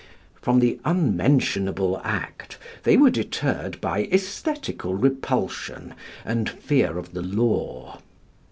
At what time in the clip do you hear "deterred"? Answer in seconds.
3.11-3.79